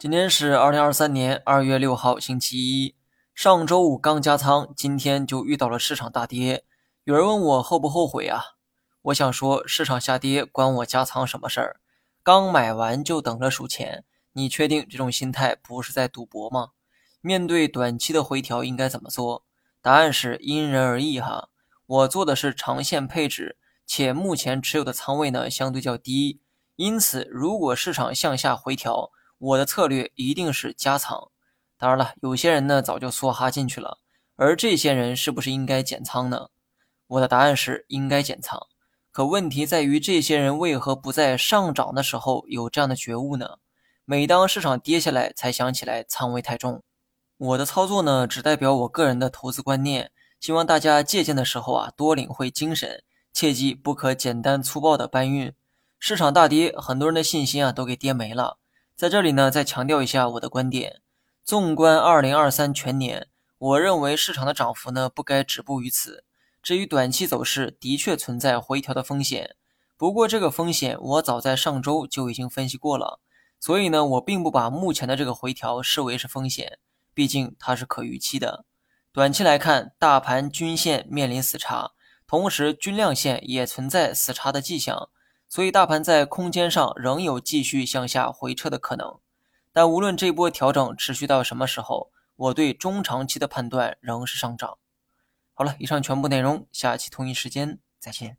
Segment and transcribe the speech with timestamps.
[0.00, 2.94] 今天是二零二三年二月六号，星期一。
[3.34, 6.64] 上周五刚加仓，今天就遇到了市场大跌。
[7.04, 8.42] 有人问我后不后悔啊？
[9.02, 11.80] 我想说，市场下跌关我加仓什么事儿？
[12.22, 16.68] 刚买完就等着数钱，你确定这种心态不是在赌博吗？
[17.20, 19.44] 面对短期的回调应该怎么做？
[19.82, 21.50] 答案是因人而异哈。
[21.84, 26.40] 我做的是长线配置，且目前持有的仓位呢相对较低，
[26.76, 29.10] 因此如果市场向下回调，
[29.40, 31.30] 我的策略一定是加仓，
[31.78, 33.98] 当然了，有些人呢早就梭哈进去了，
[34.36, 36.48] 而这些人是不是应该减仓呢？
[37.06, 38.60] 我的答案是应该减仓，
[39.10, 43.56] 可问题在于这些人为何不在上涨的时候有这样的觉悟呢？
[44.04, 46.82] 每当市场跌下来才想起来仓位太重。
[47.38, 53.02] 我的操作呢只代表我个人的投资观念，希望大家借鉴的时候啊多领会精神，
[53.32, 55.54] 切记不可简单粗暴的搬运。
[55.98, 58.58] 市场大跌，很多人的信心啊都给跌没了。
[59.00, 61.00] 在这里呢，再强调一下我的观点。
[61.42, 66.22] 纵观二零二三全年，我认为市场的涨幅呢不该止步于此。
[66.62, 69.56] 至于短期走势，的确存在回调的风险。
[69.96, 73.20] 不过这个风险我早在上周就已经分析过了，
[73.58, 76.78] 所以呢，我并不把目前的这个回调视为是风险，
[77.14, 78.66] 毕竟它是可预期的。
[79.14, 81.92] 短期来看，大盘均线面临死叉，
[82.26, 85.08] 同时均量线也存在死叉的迹象。
[85.50, 89.18] 所以，大盘在空间上仍有继续向下回撤的可能，
[89.72, 94.78] 但无论这波调整持续到什么时候，我对中长期的判断仍是上涨。
[95.52, 98.38] 好了，以上全部内容，下期同一时间再见。